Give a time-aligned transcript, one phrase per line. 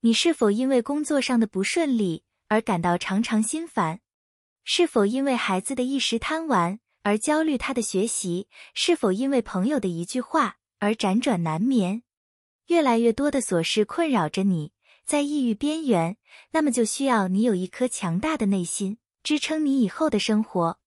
[0.00, 3.98] 你是否因为工作上的不顺利而感到常常心烦？
[4.62, 8.46] 是否因为孩子的一时贪玩而焦虑他的学习？
[8.72, 12.04] 是否因为朋友的一句话而辗转难眠？
[12.68, 14.70] 越来越多的琐事困扰着你，
[15.04, 16.16] 在抑郁边缘，
[16.52, 20.78] 那么就需要你有一颗强大的内心，支撑你以后的生活。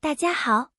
[0.00, 0.73] 大家好。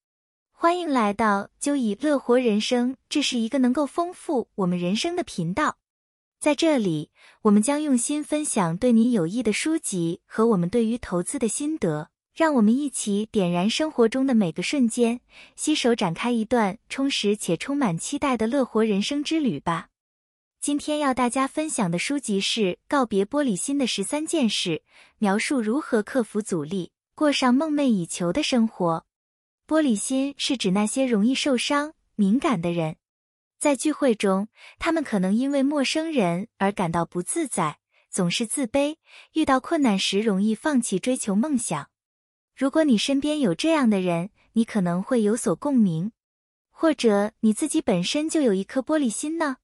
[0.65, 5.77] 欢迎来到就以乐活人生，这是一个能够丰富我们人生的频道。
[6.39, 7.11] 在这里，
[7.43, 15.19] 我们将用心分享对你有益的书籍和我们对于投资的心得，让我们一起点燃生活中的每个瞬间，
[15.55, 19.89] 携手展开一段充实且充满期待的乐活人生之旅吧。
[20.59, 24.69] 今天要大家分享的书籍是《告别玻璃心的十三件事》，
[25.19, 29.05] 描述如何克服阻力，过上梦寐以求的生活。
[29.67, 32.97] 玻璃心是指那些容易受伤、敏感的人，
[33.57, 34.47] 在聚会中，
[34.77, 37.79] 他们可能因为陌生人而感到不自在，
[38.11, 38.97] 总是自卑，
[39.33, 41.89] 遇到困难时容易放弃追求梦想。
[42.55, 46.11] 如果你身边有这样的人，你可能会有所共鸣，
[46.69, 49.57] 或者你自己本身就有一颗玻璃心呢？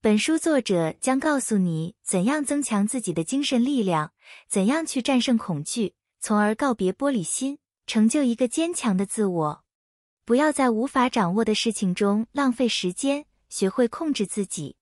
[0.00, 4.12] 本书作者将告诉你怎样增强自己的精神力量，
[4.48, 7.58] 怎样去战胜恐惧，从而告别玻璃心。
[7.86, 9.64] 成就一个坚强的自我，
[10.24, 14.76] 不要在无法掌握的事情中浪费时间，学会控制自己。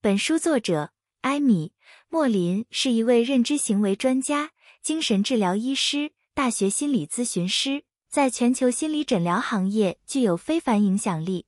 [0.00, 1.68] 本书作者艾米·
[2.08, 4.52] 莫林是一位认知行为专家、
[4.82, 11.46] 精神治疗医师、大学心理咨询师，在全球心理诊疗行业具有非凡影响力。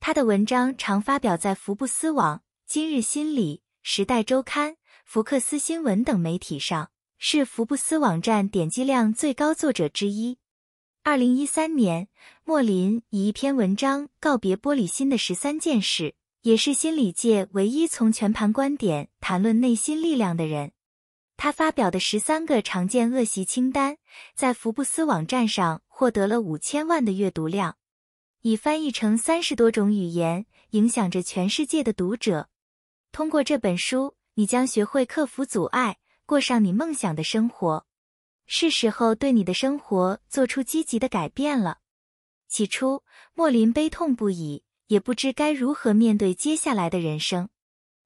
[0.00, 6.90] 他的文章常发表在福布斯网、今日心理、时代周刊、福克斯新闻等媒体上。
[7.24, 10.38] 是福布斯网站点击量最高作者之一。
[11.04, 12.08] 二零一三年，
[12.42, 20.72] 莫林以一篇文章告别玻璃心的十三件事，也是心理界唯一从全盘观点谈论内心力量的人。
[21.36, 23.98] 他发表的十三个常见恶习清单，
[24.34, 27.76] 在福布斯网站上获得了五千万的阅读量，
[28.40, 32.48] 已翻译成三十多种语言，影响着全世界的读者。
[33.12, 35.98] 通过这本书，你将学会克服阻碍。
[36.24, 37.86] 过上你梦想的生活，
[38.46, 41.78] 是时候对你的生活做出积极的改变了。
[42.48, 43.02] 起初，
[43.34, 47.48] 莫林悲痛不已，也不知该如何面对接下来的人生。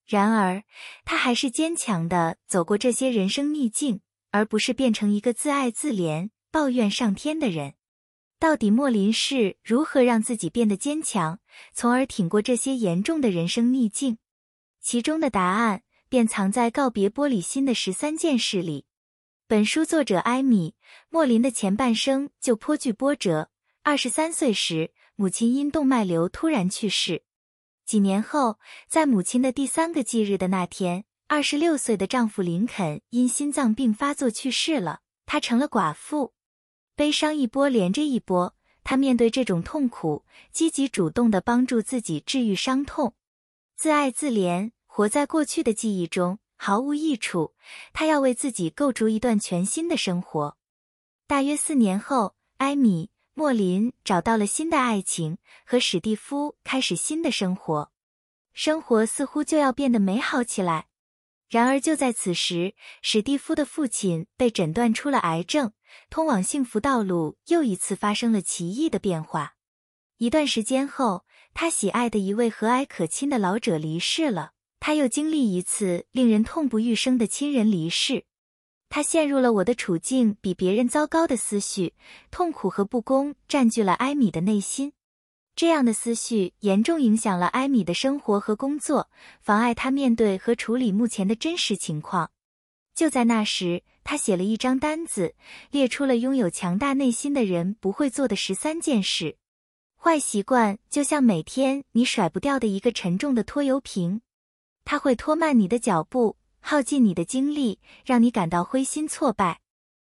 [0.06, 0.62] 然而，
[1.04, 4.00] 他还是坚强的走过这些人生逆境，
[4.30, 7.74] 而不是变成一个自爱自怜、抱怨上天的人。
[8.38, 11.40] 到底莫林是如何让自己变得坚强，
[11.72, 14.18] 从而挺过这些严重的人生逆境？
[14.80, 15.82] 其中的答案。
[16.08, 18.86] 便藏在告别玻璃心的十三件事里。
[19.48, 20.74] 本书作者艾米·
[21.08, 23.50] 莫林的前半生就颇具波折。
[23.82, 27.22] 二十三岁时，母亲因动脉瘤突然去世。
[27.84, 28.58] 几年后，
[28.88, 35.02] 在母亲的第三个忌日的那天，二十六岁的丈夫林肯因心脏病发作去世了。
[35.24, 36.34] 她成了寡妇，
[36.96, 38.54] 悲伤一波连着一波。
[38.82, 43.14] 她面对这种痛苦，积极主动地帮助自己治愈伤痛，
[43.76, 44.72] 自爱自怜。
[44.96, 47.54] 活在过去的记忆中毫无益处，
[47.92, 50.56] 他要为自己构筑一段全新的生活。
[51.26, 55.36] 大约四年后，艾米·莫林找到了新的爱情，
[55.66, 57.92] 和史蒂夫开始新的生活，
[58.54, 60.86] 生活似乎就要变得美好起来。
[61.50, 65.74] 然而就在此时，史蒂夫的父亲被诊断出了癌症，
[66.08, 69.56] 通往幸福道路又一次发生了奇异的变化。
[70.16, 74.52] 一段时间后，他喜爱的一位和蔼可亲的老者离世了。
[74.86, 78.22] 他又经历一次令人痛不欲生的亲人离世，
[78.88, 81.94] 他陷入了我的处境比别人糟糕的思绪，
[82.30, 84.92] 痛苦和不公占据了艾米的内心。
[85.56, 89.10] 这样的思绪严重影响了艾米的生活和工作，
[89.40, 92.30] 妨碍他面对和处理目前的真实情况。
[92.94, 95.34] 就在那时，他写了一张单子，
[95.72, 99.36] 列出了拥有强大内心的人不会做的十三件事。
[99.96, 104.20] 坏习惯就像每天你甩不掉的一个沉重的拖油瓶。
[104.86, 109.60] 它会拖慢你的脚步，耗尽你的精力，让你感到灰心挫败。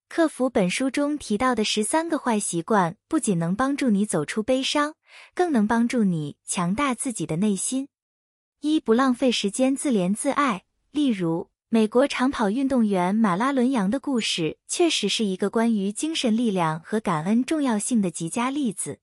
[0.10, 4.96] 克服本书中提到的十三个坏习惯，不仅能帮助你走出悲伤，
[5.36, 7.88] 更能帮助你强大自己的内心。
[8.62, 10.64] 一不浪费时间自怜自爱。
[10.90, 19.00] 例如，美国长跑运动员马拉伦扬的故事，确实是一个关于精神力量和感恩重要性的极佳例子。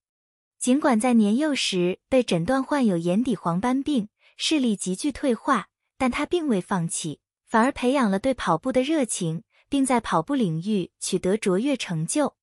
[0.58, 4.08] 尽管在年幼时被诊断患有眼底黄斑病。
[4.42, 12.36] 视力急剧退化，但他并未放弃，反而培养了对跑步的热情，并在跑步领域取得卓越成就。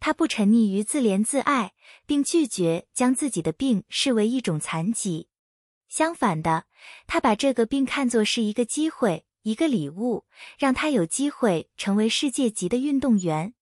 [0.00, 1.72] 他不沉溺于自怜自爱，
[2.04, 5.28] 并拒绝将自己的病视为一种残疾。
[5.88, 6.66] 相反的，
[7.06, 10.26] 他把这个病看作是一个机会，一个礼物，
[10.58, 13.54] 让他有机会成为世界级的运动员。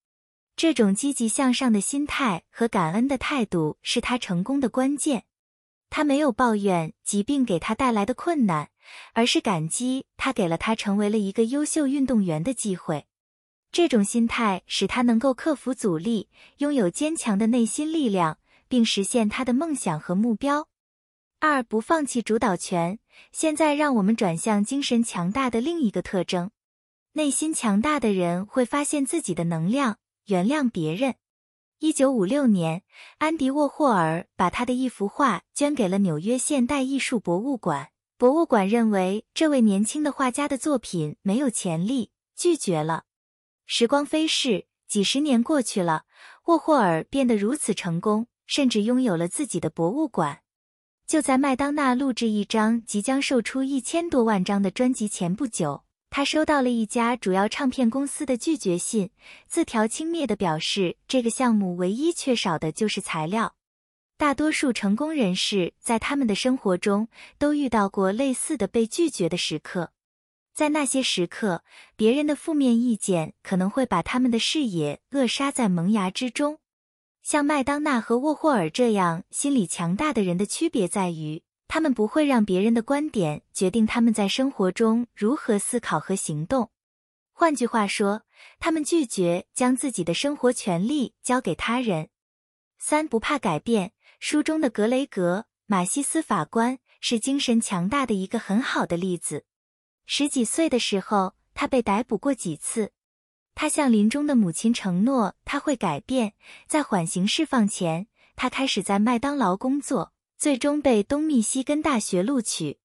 [0.56, 5.26] 这种积极向上的心态和感恩的态度是他成功的关键。
[5.90, 8.68] 他没有抱怨疾病给他带来的困难，
[9.14, 13.06] 而是感激他给了他成为了一个优秀运动员的机会。
[13.70, 20.68] 这种心态使他能够克服阻力，拥有坚强的内心力量，并实现他的梦想和目标。
[21.40, 22.98] 二、不放弃主导权。
[23.32, 26.50] 现在让我们转向精神强大的另一个特征：
[27.12, 31.16] 内心强大的人会发现自己的能量，原谅别人。
[31.80, 32.82] 一九五六年，
[33.18, 37.90] 安迪沃霍尔把他的一幅画捐给了纽约现代艺术博物馆。
[38.16, 43.04] 博物馆认为这位年轻的画家的作品没有潜力，拒绝了。
[43.64, 46.02] 时光飞逝，几十年过去了，
[46.46, 50.40] 沃霍尔变得如此成功，甚至拥有了自己的博物馆。
[51.06, 59.10] 就在麦当娜录制一张即将售出一千多万张的专辑前不久，他收到了一家主要唱片公司的拒绝信，
[59.46, 63.54] 字条轻蔑地表示，这个项目唯一缺少的就是材料。
[64.16, 67.08] 大多数成功人士在他们的生活中
[67.38, 69.92] 都遇到过类似的被拒绝的时刻。
[70.52, 71.62] 在那些时刻，
[71.94, 76.58] 别人的负面意见可能会把他们的视野扼杀在萌芽之中。
[77.22, 86.70] 像麦当娜和沃霍尔这样心理强大的人的区别在于，他们不会让别人的观点决定他们在生活中如何思考和行动。
[87.32, 88.22] 换句话说，
[88.58, 92.08] 他们拒绝将自己的生活权利交给他人。
[92.78, 93.92] 三不怕改变。
[94.20, 99.44] 书中的格雷格·马西斯法官是精神强大的一个很好的例子。
[100.06, 102.90] 十几岁的时候，他被逮捕过几次。
[103.54, 106.34] 他向临终的母亲承诺他会改变。
[106.66, 112.78] 在缓刑释放前，他开始在麦当劳工作，最终被东密西根大学录取。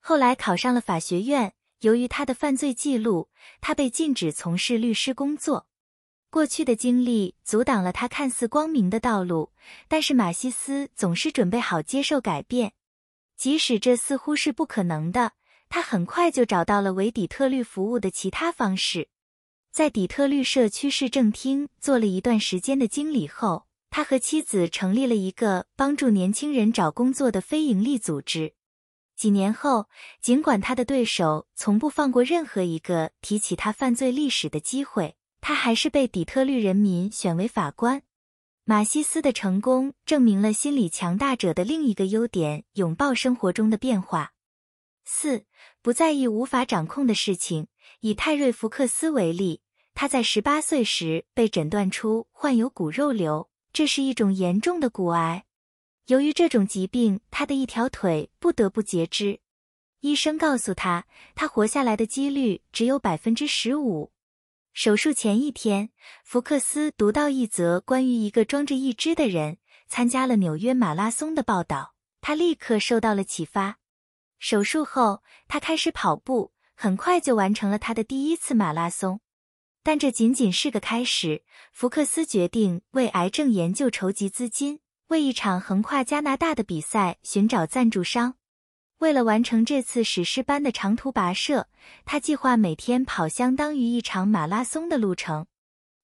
[0.00, 1.54] 后来考上了法学院。
[1.82, 3.28] 由于他的犯罪记录，
[3.60, 5.68] 他被禁止从事律师工作。
[6.28, 9.52] 过去的经历阻挡了他看似光明的道路，
[9.86, 12.72] 但是马西斯总是准备好接受改变，
[13.36, 15.34] 即使这似乎是不可能的。
[15.68, 19.08] 他很快就找到了为底特律服务的其他方式。
[19.70, 28.54] 在底特律社区市政厅做了一段时间的经理后，他和妻子成立了一个帮助年轻人找工作的非营利组织。
[29.16, 29.88] 几年后，
[30.20, 38.02] 尽管他的对手从不放过任何一个提起他犯罪历史的机会，他还是被底特律人民选为法官。
[38.64, 44.34] 马西斯的成功证明了心理强大者的另一个优点：拥抱生活中的变化。
[45.04, 45.46] 四
[45.80, 47.68] 不在意无法掌控的事情。
[48.00, 49.62] 以泰瑞·福克斯为例，
[49.94, 53.48] 他在十八岁时被诊断出患有骨肉瘤，
[53.78, 55.44] 这是一种严重的骨癌。
[56.06, 59.38] 由于这种疾病，他的一条腿不得不截肢。
[60.00, 64.10] 医生告诉他，他活下来的几率只有百分之十五。
[64.72, 65.90] 手术前一天，
[66.24, 73.78] 福克斯读到一则关于一个装着义肢的人参加了纽约马拉松的报道，他立刻受到了启发。
[74.40, 79.20] 手术后，他开始跑步，很快就完成了他的第一次马拉松。
[79.88, 81.44] 但这仅仅是个开始。
[81.72, 88.34] 福克斯决定为癌症研究筹集资金，为一场横跨加拿大的比赛寻找赞助商。
[88.98, 91.68] 为了完成这次史诗般的长途跋涉，
[92.04, 95.46] 他计划每天跑相当于一场马拉松的路程。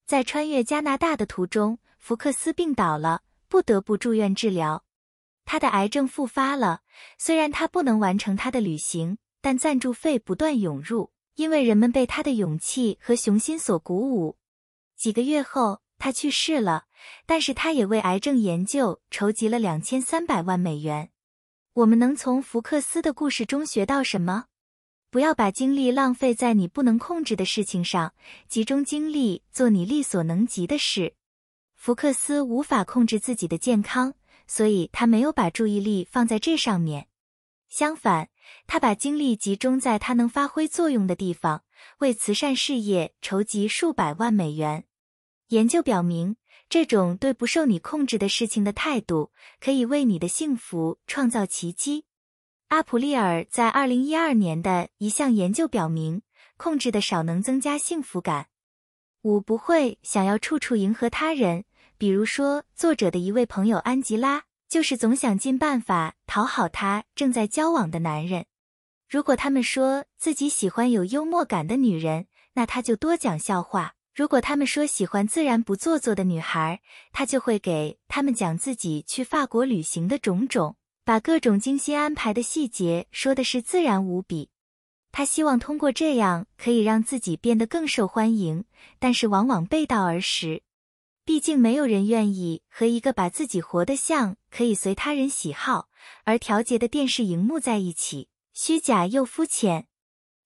[0.07, 4.83] 在穿越加拿大的途中，福克斯病倒了，不得不住院治疗。
[5.45, 6.81] 他的癌症复发了，
[7.19, 14.37] 虽然他不能完成他的旅行，但赞助费不断涌入，因为人们被他的勇气和雄心所鼓舞。
[14.95, 16.85] 几个月后，他去世了，
[17.25, 21.11] 但是他也为癌症研究筹集了两千三百万美元。
[21.73, 24.45] 我们能从福克斯的故事中学到什么？
[25.09, 28.13] 不要把精力浪费在你不能控制的事情上，
[28.47, 31.15] 集中精力做你力所能及的事。
[31.73, 34.15] 福克斯无法控制自己的健康。
[34.47, 37.07] 所以他没有把注意力放在这上面，
[37.67, 38.29] 相反，
[38.67, 41.63] 他把精力集中在他能发挥作用的地方，
[41.99, 44.85] 为慈善事业筹集数百万美元。
[45.49, 46.37] 研究表明，
[46.67, 52.05] 这种对不受你控制的事情的态度，可以为你的幸福创造奇迹。
[52.69, 56.23] 阿普利尔在二零一二年的一项研究表明，
[56.57, 58.47] 控制的少能增加幸福感。
[59.21, 61.65] 五不会想要处处迎合他人。
[61.97, 64.43] 比如说，作者的一位朋友安吉拉，
[64.75, 68.45] 就是总想尽办法讨好他正在交往的男人。
[69.09, 76.81] 如果他们说自己喜欢有幽默感的女人，那他就多讲笑话，如果他们说喜欢自然不做作的女孩，
[77.13, 84.49] 他就会给他们讲自己去法国旅行的种种，把各种精心安排的细节说的是自然无比。
[85.13, 88.65] 他希望通过这样可以让自己变得更受欢迎，
[88.99, 90.63] 但是往往背道而驰。
[91.25, 95.89] 毕竟没有人愿意和一个把自己活得像可以随他人喜好
[96.23, 99.87] 而调节的电视荧幕在一起，虚假又肤浅。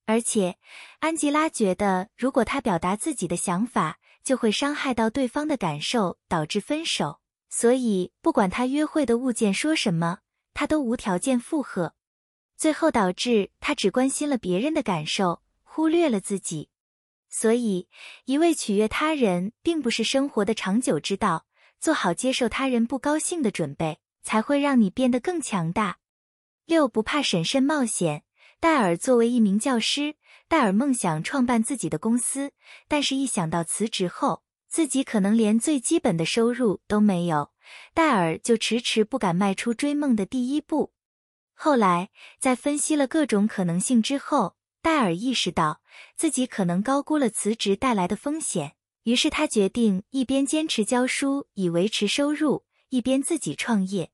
[0.06, 0.58] 而且，
[1.00, 7.20] 安吉拉觉得，如果他表达自己的想法，就会伤害到对方的感受，导致分手。
[7.50, 10.20] 所以，不管他约会的物件说什么，
[10.54, 11.94] 他都无条件附和。
[12.56, 16.69] 最后导致他只关心了别人的感受，忽略了自己。
[17.30, 17.88] 所以，
[18.26, 21.46] 一味取悦他人，并不是生活的长久之道。
[21.80, 26.00] 做好接受他人不高兴的准备，才会让你变得更强大。
[26.66, 28.24] 六，不怕审慎冒险。
[28.60, 30.16] 戴尔作为一名教师，
[30.50, 32.52] 戴尔梦想创办自己的公司，
[32.90, 37.52] 但是，一想到辞职后自己可能连最基本的收入都没有，
[37.94, 40.92] 戴尔就迟迟不敢迈出追梦的第一步。
[41.54, 42.10] 后来，
[42.40, 45.82] 在分析了各种可能性之后，戴尔意识到
[46.16, 54.12] 自己可能高估了辞职带来的风险，于是他决定一边坚持教书以维持收入，一边自己创业。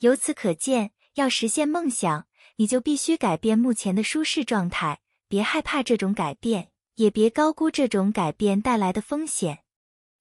[0.00, 2.26] 由此可见，要实现梦想。
[2.56, 9.64] 你就必须改变目前的舒适状态，别害怕这种改变，也别高估这种改变带来的风险。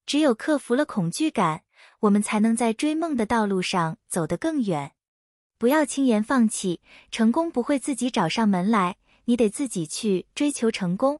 [0.07, 1.63] 只有克服了恐惧感，
[1.99, 4.93] 我们才能在追梦的道路上走得更远。
[5.59, 11.19] 不要轻言放弃，成功不会自己找上门来，你得自己去追求成功。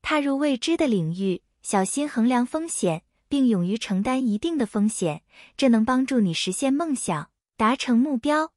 [0.00, 5.22] 踏入未知的领域，小心衡量风险，并勇于承担一定的风险，
[5.56, 8.52] 这能帮助你实现梦想，达成目标。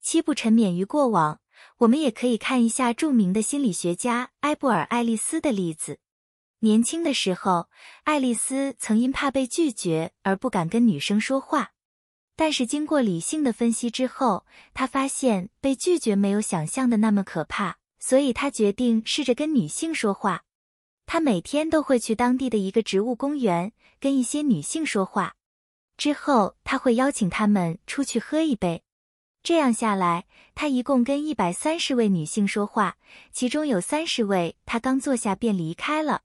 [0.00, 1.40] 七不沉湎于过往，
[1.78, 6.00] 我们也可以看一下著名的心理学家埃布尔·爱丽丝的例子。
[6.58, 7.68] 年轻的时候，
[8.04, 11.72] 爱丽丝曾因怕被拒绝而不敢跟女生说话，
[12.34, 20.42] 但是经过理性的分析之后，她发现被拒绝没有想象的那么可怕，所以他决定试着跟女性说话。
[21.06, 25.36] 他每天都会去当地的一个植物公园跟一些女性说话，
[25.96, 28.82] 之后他会邀请她们出去喝一杯。
[29.44, 32.96] 这样下来，他一共跟一百三十位女性说话，
[33.32, 36.22] 其中有三十位他刚坐下便离开了，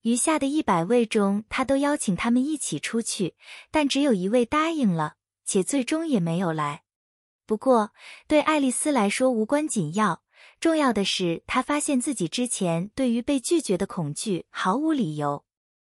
[0.00, 3.34] 余下的一百位中，他都邀请他们一起出去，
[3.70, 6.84] 但只有一位答应了，且最终也没有来。
[7.44, 7.92] 不过
[8.28, 10.22] 对爱丽丝来说无关紧要，
[10.60, 15.44] 重要的是他发现自己之前对于被拒绝的恐惧毫无理由，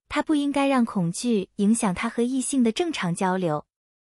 [0.08, 3.66] 他不应该让恐惧影响他和异性的正常交流，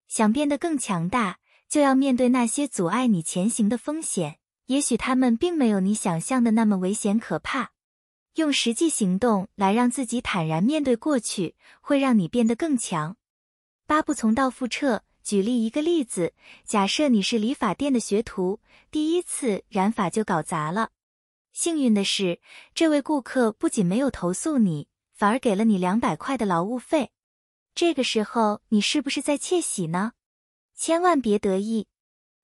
[0.09, 1.39] 想变得更强大。
[1.69, 7.71] 就要面对那些阻碍你前行的风险，也许他们并没有你想象的那么危险可怕。
[8.35, 13.17] 用实际行动来让自己坦然面对过去，会让你变得更强。
[13.87, 15.03] 八不从道复彻。
[15.23, 16.33] 举例一个例子，
[16.65, 18.59] 假设你是理发店的学徒，
[18.91, 20.89] 第一次染发就搞砸了。
[21.53, 22.41] 幸运的是，
[22.75, 27.11] 这位顾客不仅没有投诉你，反而给了你两百块的劳务费。
[27.73, 30.11] 这个时候，你是不是在窃喜呢？
[30.75, 31.87] 千万别得意，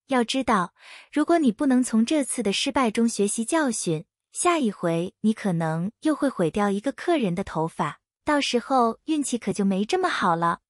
[0.06, 0.72] 要知道，
[1.12, 10.60] 如果你不能从这次的失败中学习教训，下一回你可能又会毁掉一个客人的头发，到时候运气可就没这么好了。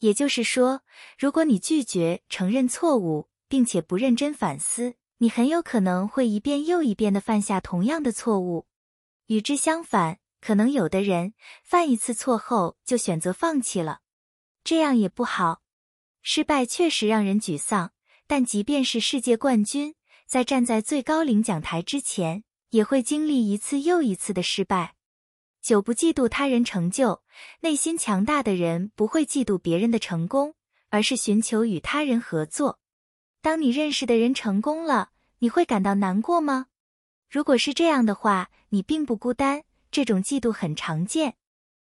[0.00, 0.82] 也就是说，
[1.18, 8.66] 如果你拒绝承认错误，并且不认真反思，你很有可能会一遍又一遍的犯下同样的错误。
[9.26, 14.00] 与之相反，可能有的人犯一次错后就选择放弃了，
[14.62, 15.62] 这样也不好。
[16.22, 17.92] 失败确实让人沮丧，
[18.26, 19.94] 但即便是世界冠军，
[20.26, 24.94] 在站在最高领奖台之前，也会经历一次又一次的失败。
[25.68, 27.20] 九不嫉妒他人成就，
[27.60, 30.54] 内心强大的人不会嫉妒别人的成功，
[30.88, 32.78] 而是寻求与他人合作。
[33.42, 35.10] 当你认识的人成功了，
[35.40, 36.68] 你会感到难过吗？
[37.28, 41.34] 如果是这样的话，你并不孤单，这种嫉妒很常见。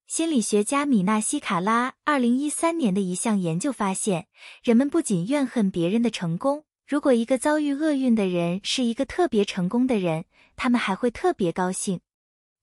[0.09, 4.27] 心理学家米纳西卡拉二零一三年的一项研究发现，
[4.65, 10.25] 人们不仅怨恨别人的成功，如果一个遭遇厄运的人是一个特别成功的人，
[10.57, 12.01] 他们还会特别高兴。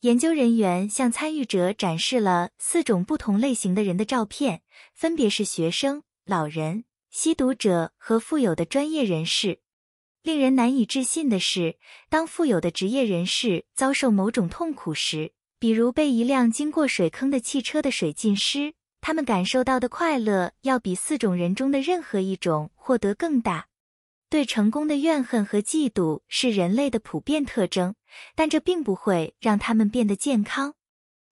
[0.06, 4.62] 研究人员向参与者展示了四种不同类型的人的照片，
[4.94, 9.62] 分别是学生、老人、吸毒者和富有的专业人士。
[10.22, 23.70] 令人难以置信的是，当富有的职业人士遭受某种痛苦时，比如被一辆经过水坑的汽车的水浸湿，他们感受到的快乐要比四种人中的任何一种获得更大。
[24.30, 27.96] 对成功的怨恨和嫉妒是人类的普遍特征，
[28.36, 30.74] 但这并不会让他们变得健康。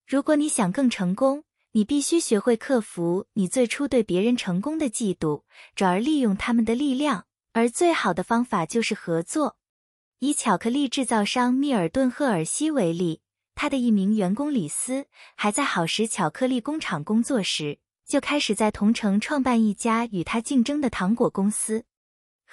[0.07, 5.43] 如果你想更成功，你必须学会克服你最初对别人成功的嫉妒，
[5.75, 7.25] 转而利用他们的力量。
[7.53, 9.57] 而最好的方法就是合作。
[10.19, 13.21] 以巧克力制造商密尔顿·赫尔西为例，
[13.53, 21.85] 他的一名员工李斯还在好时巧克力工厂工作时，就开始在同城创办一家与他竞争的糖果公司。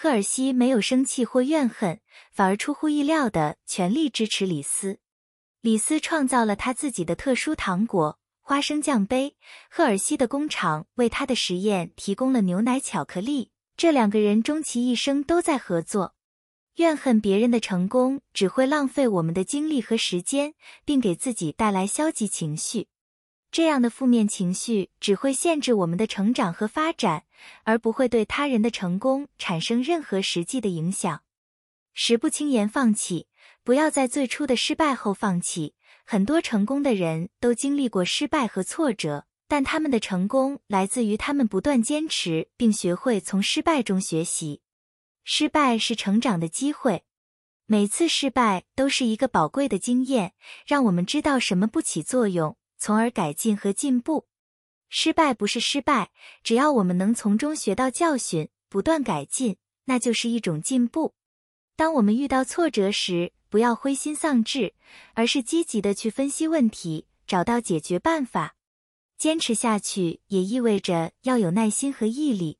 [0.02, 2.00] 赫尔西没有生气或怨恨，
[2.32, 4.98] 反而出乎意料的全力支持李斯。
[5.60, 9.36] 李斯创造了他自己的特殊糖果——花生酱杯，
[9.68, 13.50] 赫尔西的工厂为他的实验提供了牛奶巧克力。
[13.76, 16.14] 这两个人终其一生都在合作。
[16.76, 20.54] 怨恨别人的成功只会浪费我们的精力和时间，
[20.86, 22.88] 并给自己带来消极情绪。
[23.52, 27.24] 这样的负面情绪只会限制我们的成长和发展，
[27.64, 31.22] 而不会对他人的成功产生任何实际的影响。
[31.92, 33.26] 十不轻言放弃，
[33.64, 35.74] 不要在最初的失败后放弃。
[36.06, 44.62] 很多成功的人都经历过失败和挫折，但他们的成功来自于他们不断坚持，并学会从失败中学习。
[45.24, 47.04] 失败是成长的机会，
[47.66, 50.34] 每次失败都是一个宝贵的经验，
[50.66, 54.26] 让我们知道什么不起作用，从而改进和进步。
[54.88, 56.10] 失败不是失败，
[56.42, 61.14] 只要我们能从中学到教训，不断改进，那就是一种进步。
[61.76, 64.74] 当我们遇到挫折时，不要灰心丧志，
[65.14, 68.56] 而是积极的去分析问题，找到解决办法。
[69.16, 72.58] 坚持下去也意味着要有耐心和毅力。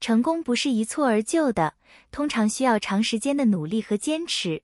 [0.00, 1.74] 成功不是一蹴而就的，
[2.10, 4.62] 通常需要长时间的努力和坚持。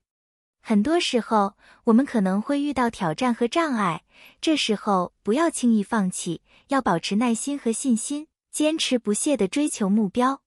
[0.69, 1.53] 很多时候，
[1.85, 4.03] 我们可能会遇到挑战和障碍，
[4.41, 10.41] 这时候不要轻易放弃，要保持耐心和信心，坚持不懈地追求目标。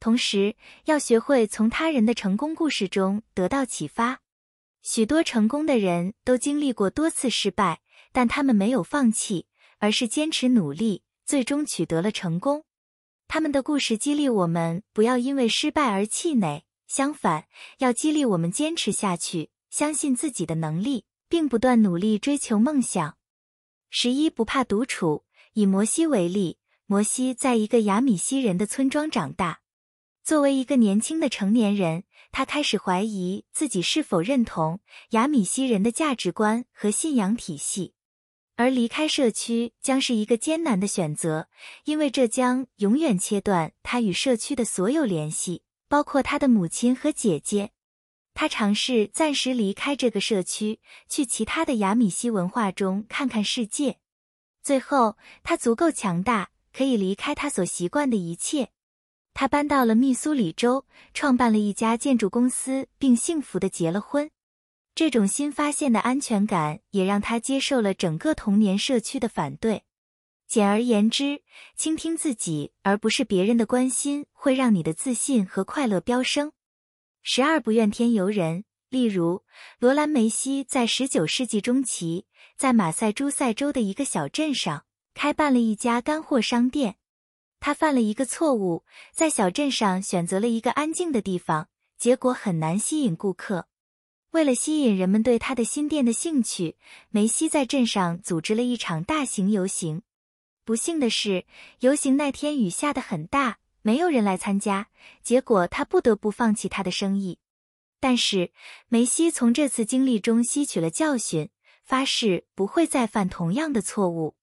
[0.00, 4.22] 同时，要学会从他人的成功故事中得到启发。
[4.82, 9.46] 许多成功的人都经历过多次失败，但他们没有放弃，
[9.78, 12.64] 而是坚持努力，最终取得了成功。
[13.28, 17.46] 他们的故事激励我们不要因为失败而气馁，相反，
[17.78, 23.16] 要激励我们坚持下去，相信自己的能力，并不断努力追求梦想。
[23.88, 25.24] 十一不怕独处。
[25.54, 29.60] 以摩西为例，摩西在一个亚米西人的村庄长大。
[30.22, 37.94] 作为一个年轻的成年人，他开始怀疑自己是否认同亚米西人的价值观和信仰体系。
[38.56, 41.48] 而离开社区将是一个艰难的选择，
[41.84, 47.72] 因为这将永远切断他与社区的所有联系，包括他的母亲和姐姐。
[48.34, 53.98] 他尝试暂时离开这个社区，去其他的亚米西文化中看看世界。
[54.62, 58.70] 最后，他足够强大，可以离开他所习惯的一切。
[59.34, 64.30] 他搬到了密苏里州，创办了一家建筑公司，并幸福的结了婚。
[64.94, 69.84] 这种新发现的安全感也让他接受了整个童年社区的反对。
[70.46, 71.42] 简而言之，
[71.76, 76.52] 倾听自己而不是别人的关心，会让你的自信和快乐飙升。
[77.22, 78.64] 十二不怨天尤人。
[78.88, 79.42] 例如，
[79.78, 82.26] 罗兰·梅西在十九世纪中期，
[82.58, 86.96] 在马赛诸塞州的一个小镇上开办了一家干货商店。
[87.58, 93.68] 他犯了一个错误，在小镇上选择了一个安静的地方，结果很难吸引顾客。
[94.32, 96.76] 为了吸引人们对他的新店的兴趣，
[97.08, 100.02] 梅西在镇上组织了一场大型游行。
[100.64, 101.46] 不幸的是，
[101.80, 104.88] 游行那天雨下得很大，没有人来参加，
[105.22, 107.38] 结果他不得不放弃他的生意。
[108.00, 108.52] 但是，
[108.88, 111.50] 梅西从这次经历中吸取了教训，
[111.84, 114.34] 发誓不会再犯同样的错误。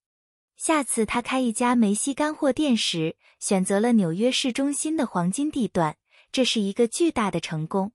[0.56, 5.97] 下次他开一家梅西干货店时，选择了纽约市中心的黄金地段，
[6.32, 7.93] 这是一个巨大的成功。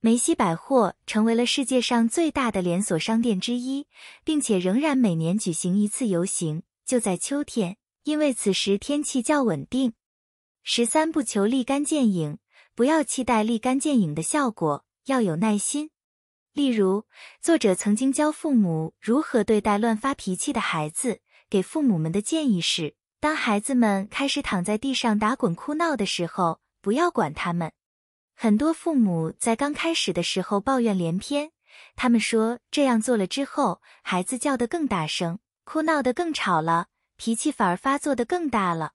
[0.00, 3.88] 梅西百货成为了世界上最大的连锁商店之一，
[4.22, 9.94] 并且仍然每年举行一次游行，就在秋天，因为此时天气较稳定。
[10.68, 12.38] 十三不求立竿见影，
[12.74, 15.90] 不要期待立竿见影的效果，要有耐心。
[16.52, 17.04] 例如，
[17.40, 27.70] 作者曾经教父母如何对待乱发脾气的孩子，给父母们的建议是：当孩子们开始躺在地上打滚哭闹的时候，不要管他们。
[28.34, 31.52] 很多父母在刚开始的时候抱怨连篇，
[31.94, 38.94] 他们说这样做了之后，孩子叫得更大声，哭闹得更吵了，脾气反而发作得更大了。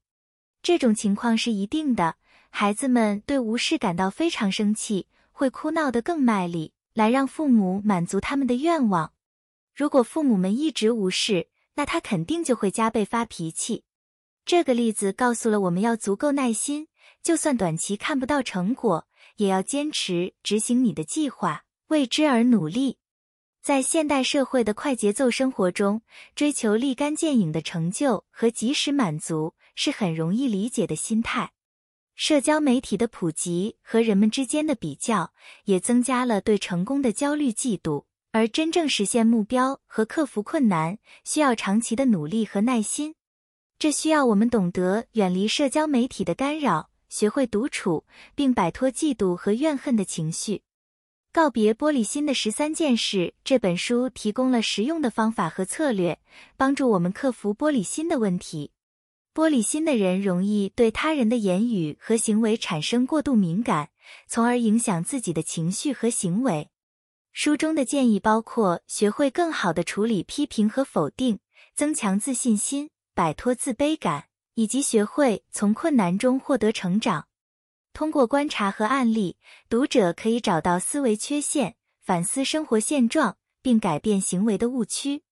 [0.63, 2.15] 这种情况是一定的，
[2.50, 9.13] 孩子们对无视感到非常生气，会哭闹得更卖力，来让父母满足他们的愿望。
[9.76, 13.84] 如果父母们一直无视，那他肯定就会加倍发脾气。
[14.45, 16.88] 这个例子告诉了我们要足够耐心，
[17.24, 19.08] 就算短期看不到成果。
[19.38, 22.97] 也要坚持执行你的计划，为之而努力。
[23.62, 26.02] 在现代社会的快节奏生活中，
[26.34, 31.52] 追求立竿见影的成就和及时满足是很容易理解的心态。
[32.15, 35.32] 社交媒体的普及和人们之间的比较，
[35.65, 38.06] 也增加了对成功的焦虑、嫉妒。
[38.32, 43.13] 而真正实现目标和克服困难，需要长期的努力和耐心。
[43.78, 50.63] 这需要我们懂得远离社交媒体的干扰，学会独处，并摆脱嫉妒和怨恨的情绪。
[51.34, 56.20] 告别玻璃心的十三件事这本书提供了实用的方法和策略，
[56.58, 58.72] 帮助我们克服玻璃心的问题。
[59.34, 63.91] 玻璃心的人容易对他人的言语和行为产生过度敏感，
[64.28, 66.70] 从而影响自己的情绪和行为。
[67.32, 71.39] 书中的建议包括学会更好的处理批评和否定，
[71.74, 77.28] 增强自信心，摆脱自卑感，以及学会从困难中获得成长。
[77.93, 79.38] 通过观察和案例，
[79.69, 85.23] 读者可以找到思维缺陷，反思生活现状，并改变行为的误区。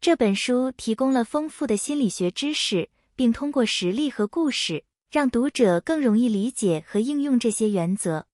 [0.00, 2.90] 这本书提供了丰富的心理学知识。
[3.16, 8.26] 并通过实例和故事，让读者更容易理解和应用这些原则。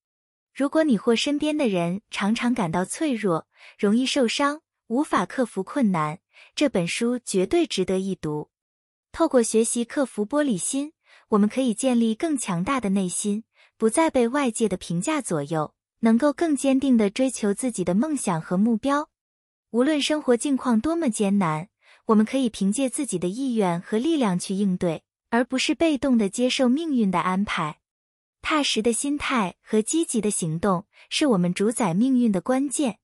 [0.53, 3.47] 如果你或身边的人常常感到脆弱、
[3.79, 6.19] 容易受伤、无法克服困难，
[6.57, 8.51] 这本书绝对值得一读。
[9.13, 10.95] 透过学习克服玻璃心，
[11.29, 13.45] 我们可以建立更强大的内心，
[13.83, 19.09] 不再被外界的评价左右，能够更坚定地追求自己的梦想和目标。
[19.73, 21.69] 无论生活境况多么艰难。
[22.05, 27.81] 我们可以凭借自己的意愿和力量去应对，而不是被动地接受命运的安排。
[28.41, 33.01] 踏实的心态和积极的行动是我们主宰命运的关键。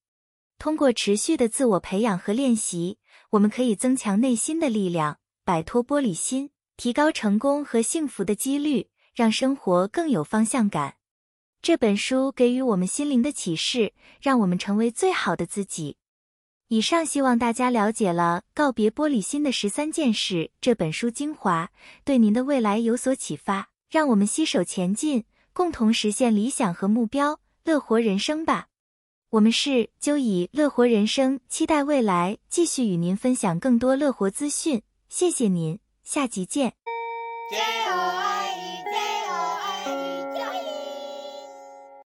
[0.60, 2.98] 通过持续的自我培养和练习，
[3.30, 8.88] 我们可以增强内心的力量，摆脱玻璃心，提高成功和幸福的几率，
[9.18, 10.94] 让生活更有方向感。
[11.60, 15.96] 这本书给予我们心灵的启示，让我们成为最好的自己。
[16.68, 21.68] 以上希望大家了解了《告别玻璃心的十三件事》这本书精华，
[22.04, 23.70] 对您的未来有所启发。
[23.90, 28.68] 让我们携手前进，共同实现理想和目标，乐活人生吧！
[29.30, 34.80] 我们是就以乐活人生，期待未来继续与您分享更多乐活资讯。
[35.08, 36.74] 谢谢您，下集见。
[37.50, 38.37] 加油！